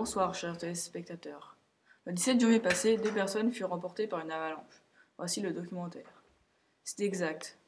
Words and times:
Bonsoir, 0.00 0.34
chers 0.34 0.56
téléspectateurs. 0.56 1.58
Le 2.06 2.14
17 2.14 2.40
janvier 2.40 2.58
passé, 2.58 2.96
deux 2.96 3.12
personnes 3.12 3.52
furent 3.52 3.74
emportées 3.74 4.06
par 4.06 4.20
une 4.20 4.32
avalanche. 4.32 4.82
Voici 5.18 5.42
le 5.42 5.52
documentaire. 5.52 6.22
C'est 6.84 7.04
exact. 7.04 7.58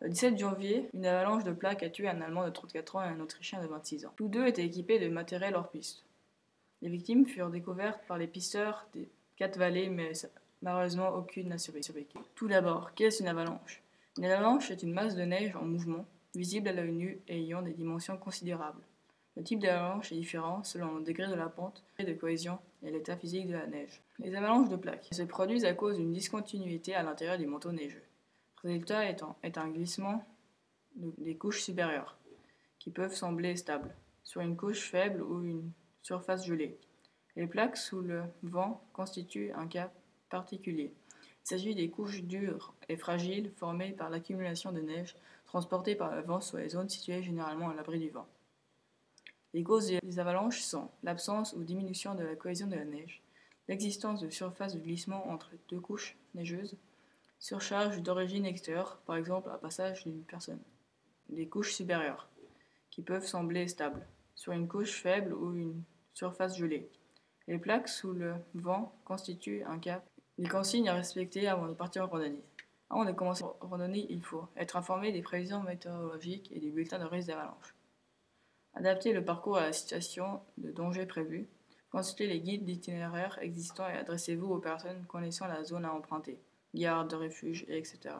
Le 0.00 0.10
17 0.10 0.36
janvier, 0.36 0.90
une 0.92 1.06
avalanche 1.06 1.44
de 1.44 1.52
plaques 1.52 1.82
a 1.82 1.88
tué 1.88 2.06
un 2.06 2.20
Allemand 2.20 2.44
de 2.44 2.50
34 2.50 2.96
ans 2.96 3.02
et 3.04 3.08
un 3.08 3.20
Autrichien 3.20 3.62
de 3.62 3.68
26 3.68 4.04
ans. 4.04 4.12
Tous 4.16 4.28
deux 4.28 4.46
étaient 4.46 4.66
équipés 4.66 4.98
de 4.98 5.08
matériel 5.08 5.54
hors 5.54 5.70
piste. 5.70 6.04
Les 6.82 6.90
victimes 6.90 7.24
furent 7.24 7.48
découvertes 7.48 8.06
par 8.06 8.18
les 8.18 8.26
pisteurs 8.26 8.86
des 8.92 9.08
quatre 9.38 9.56
vallées, 9.56 9.88
mais 9.88 10.12
malheureusement 10.60 11.08
aucune 11.14 11.48
n'a 11.48 11.56
survécu. 11.56 12.18
Tout 12.34 12.48
d'abord, 12.48 12.92
qu'est-ce 12.96 13.22
une 13.22 13.30
avalanche? 13.30 13.82
Une 14.18 14.26
avalanche 14.26 14.70
est 14.70 14.82
une 14.82 14.92
masse 14.92 15.16
de 15.16 15.22
neige 15.22 15.56
en 15.56 15.64
mouvement, 15.64 16.04
visible 16.34 16.68
à 16.68 16.72
l'œil 16.72 16.92
nu 16.92 17.22
et 17.28 17.38
ayant 17.38 17.62
des 17.62 17.72
dimensions 17.72 18.18
considérables. 18.18 18.82
Le 19.38 19.44
type 19.44 19.60
d'avalanche 19.60 20.10
est 20.10 20.16
différent 20.16 20.64
selon 20.64 20.96
le 20.96 21.04
degré 21.04 21.28
de 21.28 21.34
la 21.34 21.48
pente, 21.48 21.84
de 22.00 22.12
cohésion 22.12 22.58
et 22.82 22.90
l'état 22.90 23.16
physique 23.16 23.46
de 23.46 23.52
la 23.52 23.68
neige. 23.68 24.02
Les 24.18 24.34
avalanches 24.34 24.68
de 24.68 24.74
plaques 24.74 25.06
se 25.12 25.22
produisent 25.22 25.64
à 25.64 25.74
cause 25.74 25.96
d'une 25.96 26.10
discontinuité 26.10 26.96
à 26.96 27.04
l'intérieur 27.04 27.38
du 27.38 27.46
manteau 27.46 27.70
neigeux. 27.70 28.02
Le 28.64 28.70
résultat 28.70 29.08
est 29.08 29.58
un 29.58 29.68
glissement 29.68 30.24
des 30.96 31.36
couches 31.36 31.62
supérieures, 31.62 32.18
qui 32.80 32.90
peuvent 32.90 33.14
sembler 33.14 33.54
stables, 33.54 33.94
sur 34.24 34.40
une 34.40 34.56
couche 34.56 34.90
faible 34.90 35.22
ou 35.22 35.44
une 35.44 35.70
surface 36.02 36.44
gelée. 36.44 36.76
Les 37.36 37.46
plaques 37.46 37.76
sous 37.76 38.00
le 38.00 38.24
vent 38.42 38.82
constituent 38.92 39.52
un 39.52 39.68
cas 39.68 39.92
particulier. 40.30 40.92
Il 41.44 41.48
s'agit 41.48 41.76
des 41.76 41.90
couches 41.90 42.24
dures 42.24 42.74
et 42.88 42.96
fragiles 42.96 43.52
formées 43.54 43.92
par 43.92 44.10
l'accumulation 44.10 44.72
de 44.72 44.80
neige 44.80 45.14
transportée 45.46 45.94
par 45.94 46.12
le 46.16 46.22
vent 46.22 46.40
sur 46.40 46.58
les 46.58 46.70
zones 46.70 46.88
situées 46.88 47.22
généralement 47.22 47.70
à 47.70 47.74
l'abri 47.74 48.00
du 48.00 48.10
vent. 48.10 48.26
Les 49.54 49.62
causes 49.62 49.86
des 50.02 50.18
avalanches 50.18 50.60
sont 50.60 50.90
l'absence 51.02 51.54
ou 51.54 51.64
diminution 51.64 52.14
de 52.14 52.22
la 52.22 52.36
cohésion 52.36 52.66
de 52.66 52.76
la 52.76 52.84
neige, 52.84 53.22
l'existence 53.66 54.20
de 54.20 54.30
surfaces 54.30 54.74
de 54.74 54.80
glissement 54.80 55.28
entre 55.30 55.52
deux 55.68 55.80
couches 55.80 56.16
neigeuses, 56.34 56.76
surcharge 57.38 58.02
d'origine 58.02 58.46
extérieure, 58.46 59.00
par 59.06 59.16
exemple 59.16 59.50
à 59.50 59.58
passage 59.58 60.04
d'une 60.04 60.22
personne, 60.22 60.60
les 61.30 61.48
couches 61.48 61.74
supérieures, 61.74 62.28
qui 62.90 63.02
peuvent 63.02 63.26
sembler 63.26 63.68
stables, 63.68 64.06
sur 64.34 64.52
une 64.52 64.68
couche 64.68 65.00
faible 65.00 65.32
ou 65.32 65.54
une 65.54 65.82
surface 66.12 66.58
gelée. 66.58 66.90
Les 67.46 67.58
plaques 67.58 67.88
sous 67.88 68.12
le 68.12 68.34
vent 68.54 68.94
constituent 69.04 69.64
un 69.64 69.78
cas. 69.78 70.02
Les 70.36 70.48
consignes 70.48 70.88
à 70.88 70.94
respecter 70.94 71.48
avant 71.48 71.68
de 71.68 71.74
partir 71.74 72.04
en 72.04 72.08
randonnée. 72.08 72.44
Avant 72.90 73.04
de 73.04 73.12
commencer 73.12 73.44
en 73.44 73.56
randonnée, 73.60 74.06
il 74.10 74.22
faut 74.22 74.46
être 74.56 74.76
informé 74.76 75.12
des 75.12 75.22
prévisions 75.22 75.62
météorologiques 75.62 76.50
et 76.52 76.60
du 76.60 76.70
bulletin 76.70 76.98
de 76.98 77.04
risque 77.04 77.28
d'avalanche. 77.28 77.74
Adapter 78.74 79.12
le 79.12 79.24
parcours 79.24 79.56
à 79.56 79.62
la 79.62 79.72
situation 79.72 80.40
de 80.58 80.70
danger 80.70 81.06
prévue. 81.06 81.48
Consultez 81.90 82.26
les 82.26 82.40
guides 82.40 82.64
d'itinéraire 82.64 83.38
existants 83.40 83.88
et 83.88 83.96
adressez-vous 83.96 84.46
aux 84.46 84.58
personnes 84.58 85.04
connaissant 85.06 85.46
la 85.46 85.64
zone 85.64 85.84
à 85.84 85.92
emprunter, 85.92 86.38
gardes 86.74 87.10
de 87.10 87.16
refuge, 87.16 87.64
etc. 87.68 88.14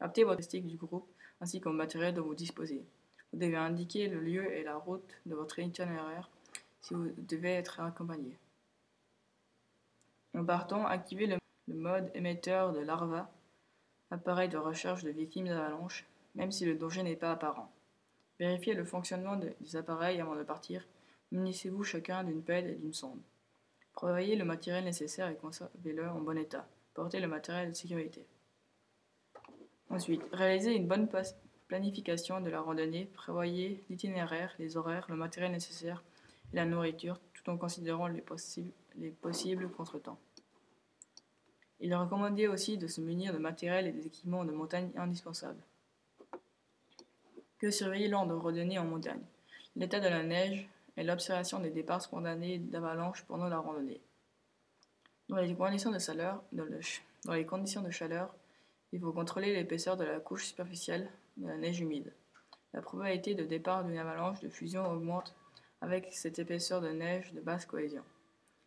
Adaptez 0.00 0.24
votre 0.24 0.42
statistique 0.42 0.66
du 0.66 0.76
groupe 0.76 1.08
ainsi 1.40 1.60
qu'au 1.60 1.72
matériel 1.72 2.14
dont 2.14 2.24
vous 2.24 2.34
disposez. 2.34 2.84
Vous 3.32 3.38
devez 3.38 3.56
indiquer 3.56 4.08
le 4.08 4.20
lieu 4.20 4.52
et 4.52 4.64
la 4.64 4.76
route 4.76 5.14
de 5.26 5.34
votre 5.34 5.58
itinéraire 5.58 6.28
si 6.80 6.94
vous 6.94 7.10
devez 7.18 7.52
être 7.52 7.80
accompagné. 7.80 8.38
En 10.34 10.44
partant, 10.44 10.86
activez 10.86 11.26
le, 11.26 11.38
mode 11.74 12.10
émetteur 12.14 12.72
de 12.72 12.80
l'ARVA, 12.80 13.30
appareil 14.10 14.48
de 14.48 14.56
recherche 14.56 15.04
de 15.04 15.10
victimes 15.10 15.48
d'avalanche, 15.48 16.06
même 16.34 16.50
si 16.50 16.64
le 16.64 16.74
danger 16.74 17.02
n'est 17.02 17.16
pas 17.16 17.32
apparent. 17.32 17.70
Vérifiez 18.38 18.74
le 18.74 18.84
fonctionnement 18.84 19.36
des 19.36 19.76
appareils 19.76 20.20
avant 20.20 20.36
de 20.36 20.44
partir. 20.44 20.86
Munissez-vous 21.32 21.82
chacun 21.82 22.24
d'une 22.24 22.42
pelle 22.42 22.70
et 22.70 22.74
d'une 22.76 22.94
sonde. 22.94 23.20
Prévoyez 23.92 24.36
le 24.36 24.44
matériel 24.44 24.84
nécessaire 24.84 25.28
et 25.28 25.34
conservez-le 25.34 26.08
en 26.08 26.20
bon 26.20 26.38
état. 26.38 26.68
Portez 26.94 27.18
le 27.20 27.26
matériel 27.26 27.70
de 27.70 27.74
sécurité. 27.74 28.24
Ensuite, 29.90 30.22
réalisez 30.32 30.74
une 30.74 30.86
bonne 30.86 31.08
planification 31.66 32.40
de 32.40 32.48
la 32.48 32.60
randonnée. 32.60 33.06
Prévoyez 33.14 33.82
l'itinéraire, 33.90 34.54
les 34.58 34.76
horaires, 34.76 35.06
le 35.08 35.16
matériel 35.16 35.52
nécessaire 35.52 36.04
et 36.52 36.56
la 36.56 36.64
nourriture, 36.64 37.18
tout 37.34 37.50
en 37.50 37.56
considérant 37.56 38.06
les, 38.06 38.20
possibles, 38.20 38.70
les 38.96 39.10
possibles 39.10 39.68
contretemps. 39.70 40.18
Il 41.80 41.92
est 41.92 41.96
recommandé 41.96 42.48
aussi 42.48 42.78
de 42.78 42.86
se 42.86 43.00
munir 43.00 43.32
de 43.32 43.38
matériel 43.38 43.86
et 43.86 43.92
des 43.92 44.06
équipements 44.06 44.44
de 44.44 44.52
montagne 44.52 44.90
indispensables. 44.96 45.62
Que 47.58 47.72
surveiller 47.72 48.06
lors 48.06 48.26
de 48.26 48.34
randonnées 48.34 48.78
en 48.78 48.84
montagne 48.84 49.22
L'état 49.74 49.98
de 49.98 50.06
la 50.06 50.22
neige 50.22 50.68
et 50.96 51.02
l'observation 51.02 51.58
des 51.58 51.70
départs 51.70 52.02
spontanés 52.02 52.58
d'avalanches 52.58 53.24
pendant 53.24 53.48
la 53.48 53.58
randonnée. 53.58 54.00
Dans 55.28 55.38
les 55.38 55.54
conditions 55.56 55.90
de 55.90 55.98
chaleur, 55.98 56.42
dans 56.52 57.32
les 57.32 57.46
conditions 57.46 57.82
de 57.82 57.90
chaleur, 57.90 58.32
il 58.92 59.00
faut 59.00 59.12
contrôler 59.12 59.52
l'épaisseur 59.52 59.96
de 59.96 60.04
la 60.04 60.20
couche 60.20 60.46
superficielle 60.46 61.10
de 61.36 61.48
la 61.48 61.56
neige 61.56 61.80
humide. 61.80 62.12
La 62.72 62.80
probabilité 62.80 63.34
de 63.34 63.44
départ 63.44 63.84
d'une 63.84 63.98
avalanche 63.98 64.40
de 64.40 64.48
fusion 64.48 64.88
augmente 64.88 65.34
avec 65.80 66.12
cette 66.12 66.38
épaisseur 66.38 66.80
de 66.80 66.90
neige 66.90 67.32
de 67.32 67.40
basse 67.40 67.66
cohésion. 67.66 68.04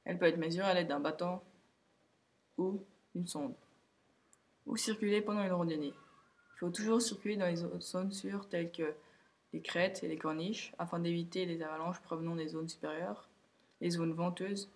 Elle 0.04 0.18
peut 0.18 0.26
être 0.26 0.38
mesurée 0.38 0.68
à 0.68 0.74
l'aide 0.74 0.88
d'un 0.88 1.00
bâton 1.00 1.40
ou 2.58 2.84
d'une 3.16 3.28
sonde. 3.28 3.56
Ou 4.66 4.76
circuler 4.76 5.22
pendant 5.22 5.44
une 5.44 5.54
randonnée 5.54 5.94
faut 6.62 6.70
toujours 6.70 7.02
circuler 7.02 7.38
dans 7.38 7.48
les 7.48 7.56
zones 7.56 8.12
sûres 8.12 8.48
telles 8.48 8.72
que 8.72 8.94
les 9.52 9.64
crêtes 9.64 10.04
et 10.04 10.08
les 10.08 10.18
corniches 10.18 10.74
afin 10.78 11.00
d'éviter 11.00 11.48
les 11.48 11.64
avalanches 11.64 12.00
provenant 12.02 12.36
des 12.36 12.50
zones 12.50 12.70
supérieures, 12.70 13.28
les 13.82 13.90
zones 13.90 14.14
venteuses 14.14 14.70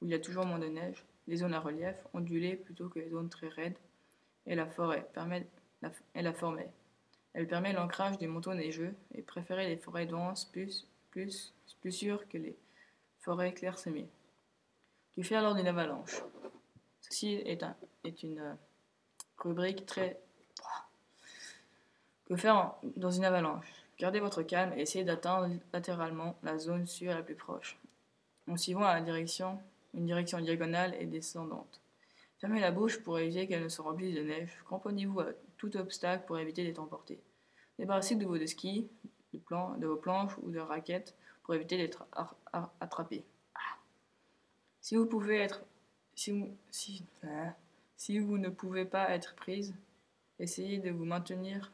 où 0.00 0.04
il 0.04 0.10
y 0.10 0.14
a 0.14 0.18
toujours 0.18 0.44
moins 0.44 0.58
de 0.58 0.66
neige, 0.66 1.02
les 1.26 1.38
zones 1.38 1.54
à 1.54 1.60
relief 1.60 1.96
ondulées 2.12 2.56
plutôt 2.56 2.90
que 2.90 2.98
les 2.98 3.08
zones 3.08 3.30
très 3.30 3.48
raides, 3.48 3.78
et 4.44 4.54
la 4.54 4.66
forêt 4.66 5.08
permet 5.14 5.46
la. 5.80 5.90
Elle 7.32 7.46
permet 7.46 7.72
l'ancrage 7.72 8.18
des 8.18 8.26
manteaux 8.26 8.54
neigeux 8.54 8.94
et 9.14 9.22
préférer 9.22 9.66
les 9.66 9.78
forêts 9.78 10.06
denses 10.06 10.44
plus, 10.44 10.86
plus, 11.10 11.54
plus 11.80 11.92
sûres 11.92 12.28
que 12.28 12.36
les 12.36 12.56
forêts 13.20 13.54
clairsemées. 13.54 14.10
Que 15.16 15.22
faire 15.22 15.42
lors 15.42 15.54
d'une 15.54 15.68
avalanche? 15.68 16.22
Ceci 17.00 17.32
est, 17.32 17.62
un, 17.62 17.76
est 18.04 18.22
une 18.22 18.40
euh, 18.40 18.54
rubrique 19.38 19.86
très 19.86 20.20
que 22.30 22.36
faire 22.36 22.76
dans 22.96 23.10
une 23.10 23.24
avalanche 23.24 23.66
Gardez 23.98 24.20
votre 24.20 24.44
calme 24.44 24.72
et 24.76 24.82
essayez 24.82 25.04
d'atteindre 25.04 25.52
latéralement 25.72 26.36
la 26.44 26.58
zone 26.58 26.86
sûre 26.86 27.12
la 27.12 27.22
plus 27.22 27.34
proche, 27.34 27.76
en 28.48 28.56
suivant 28.56 28.80
la 28.80 29.00
direction, 29.00 29.58
une 29.94 30.06
direction 30.06 30.40
diagonale 30.40 30.94
et 31.00 31.06
descendante. 31.06 31.80
Fermez 32.38 32.60
la 32.60 32.70
bouche 32.70 33.02
pour 33.02 33.18
éviter 33.18 33.48
qu'elle 33.48 33.64
ne 33.64 33.68
se 33.68 33.82
remplisse 33.82 34.14
de 34.14 34.22
neige. 34.22 34.56
Cramponnez-vous 34.64 35.20
à 35.20 35.26
tout 35.58 35.76
obstacle 35.76 36.24
pour 36.26 36.38
éviter 36.38 36.64
d'être 36.64 36.78
emporté. 36.78 37.18
Débarrassez 37.78 38.14
de 38.14 38.24
vos 38.24 38.38
skis, 38.46 38.88
de, 39.34 39.86
vos 39.86 39.96
planches 39.96 40.38
ou 40.40 40.50
de 40.50 40.60
raquettes 40.60 41.14
pour 41.42 41.54
éviter 41.54 41.76
d'être 41.76 42.06
attrapé. 42.80 43.24
Hein, 43.56 43.76
si 47.96 48.18
vous 48.18 48.38
ne 48.38 48.48
pouvez 48.48 48.84
pas 48.84 49.10
être 49.10 49.34
prise, 49.34 49.74
essayez 50.38 50.78
de 50.78 50.90
vous 50.90 51.04
maintenir 51.04 51.70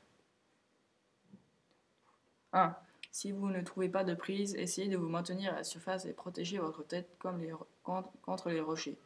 1. 2.57 2.77
Si 3.13 3.33
vous 3.33 3.49
ne 3.49 3.63
trouvez 3.63 3.89
pas 3.89 4.05
de 4.05 4.15
prise, 4.15 4.55
essayez 4.57 4.89
de 4.89 4.97
vous 4.97 5.09
maintenir 5.09 5.53
à 5.53 5.57
la 5.57 5.65
surface 5.65 6.07
et 6.07 6.13
protégez 6.13 6.59
votre 6.59 6.87
tête 6.87 7.09
contre, 7.19 8.51
les 8.51 8.61
rochers 8.61 8.99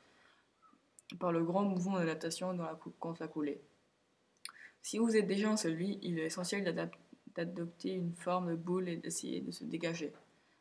par 1.18 1.32
le 1.32 1.42
grand 1.42 1.62
mouvement 1.62 1.98
de 1.98 2.04
natation 2.04 2.54
dans 2.54 2.64
la, 2.64 2.78
contre 3.00 3.22
la 3.22 3.28
coulée. 3.28 3.60
Si 4.82 4.98
vous 4.98 5.16
êtes 5.16 5.26
déjà 5.26 5.50
en 5.50 5.56
celui, 5.56 5.98
il 6.02 6.18
est 6.18 6.26
essentiel 6.26 6.88
d'adopter 7.34 7.90
une 7.90 8.14
forme 8.14 8.50
de 8.50 8.56
boule 8.56 8.88
et 8.88 8.96
d'essayer 8.96 9.40
de 9.40 9.50
se 9.50 9.64
dégager 9.64 10.12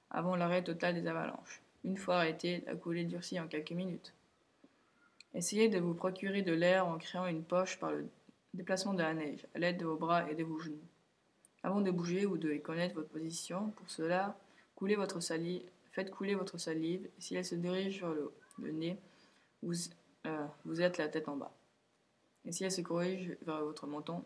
avant 0.09 0.35
l'arrêt 0.35 0.63
total 0.63 0.95
des 0.95 1.07
avalanches. 1.07 1.61
Une 1.83 1.97
fois 1.97 2.17
arrêté, 2.17 2.63
la 2.65 2.75
coulée 2.75 3.05
durcit 3.05 3.39
en 3.39 3.47
quelques 3.47 3.71
minutes. 3.71 4.13
Essayez 5.33 5.69
de 5.69 5.79
vous 5.79 5.93
procurer 5.93 6.41
de 6.41 6.53
l'air 6.53 6.87
en 6.87 6.97
créant 6.97 7.27
une 7.27 7.43
poche 7.43 7.79
par 7.79 7.91
le 7.91 8.09
déplacement 8.53 8.93
de 8.93 9.03
la 9.03 9.13
neige 9.13 9.45
à 9.53 9.59
l'aide 9.59 9.77
de 9.77 9.85
vos 9.85 9.97
bras 9.97 10.29
et 10.29 10.35
de 10.35 10.43
vos 10.43 10.59
genoux. 10.59 10.81
Avant 11.63 11.81
de 11.81 11.91
bouger, 11.91 12.25
vous 12.25 12.37
devez 12.37 12.61
connaître 12.61 12.95
votre 12.95 13.09
position. 13.09 13.71
Pour 13.71 13.89
cela, 13.89 14.39
coulez 14.75 14.95
votre 14.95 15.19
salive, 15.19 15.63
faites 15.91 16.09
couler 16.11 16.35
votre 16.35 16.57
salive. 16.57 17.09
Si 17.17 17.35
elle 17.35 17.45
se 17.45 17.55
dirige 17.55 17.99
vers 17.99 18.13
le, 18.13 18.71
nez, 18.71 18.97
vous, 19.61 19.73
euh, 20.25 20.45
vous, 20.65 20.81
êtes 20.81 20.97
la 20.97 21.09
tête 21.09 21.27
en 21.27 21.35
bas. 21.35 21.53
Et 22.45 22.51
si 22.51 22.63
elle 22.63 22.71
se 22.71 22.81
corrige 22.81 23.35
vers 23.41 23.63
votre 23.63 23.87
menton, 23.87 24.23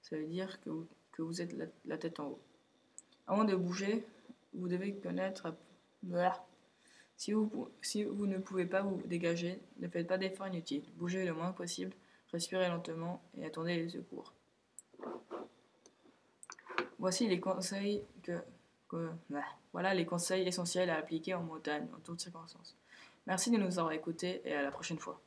ça 0.00 0.16
veut 0.16 0.26
dire 0.26 0.60
que 0.62 0.70
vous, 0.70 0.88
que 1.12 1.22
vous 1.22 1.42
êtes 1.42 1.54
la, 1.84 1.98
tête 1.98 2.18
en 2.20 2.28
haut. 2.28 2.40
Avant 3.26 3.44
de 3.44 3.54
bouger, 3.54 4.04
vous 4.54 4.68
devez 4.68 4.94
connaître... 4.94 5.54
Si 7.16 7.32
vous, 7.32 7.68
si 7.82 8.04
vous 8.04 8.26
ne 8.26 8.38
pouvez 8.38 8.64
pas 8.64 8.80
vous 8.80 9.02
dégager, 9.04 9.60
ne 9.80 9.88
faites 9.88 10.06
pas 10.06 10.16
d'efforts 10.16 10.48
inutiles. 10.48 10.84
Bougez 10.96 11.26
le 11.26 11.34
moins 11.34 11.52
possible, 11.52 11.92
respirez 12.32 12.68
lentement 12.68 13.22
et 13.36 13.44
attendez 13.44 13.76
les 13.76 13.90
secours. 13.90 14.32
Voici 17.00 17.26
les 17.26 17.40
conseils 17.40 18.04
que, 18.22 18.42
bah, 19.30 19.40
voilà 19.72 19.94
les 19.94 20.04
conseils 20.04 20.46
essentiels 20.46 20.90
à 20.90 20.98
appliquer 20.98 21.32
en 21.32 21.42
montagne 21.42 21.86
en 21.96 22.00
toutes 22.00 22.20
circonstances. 22.20 22.76
Merci 23.26 23.50
de 23.50 23.56
nous 23.56 23.78
avoir 23.78 23.92
écoutés 23.92 24.42
et 24.44 24.52
à 24.52 24.62
la 24.62 24.70
prochaine 24.70 24.98
fois. 24.98 25.18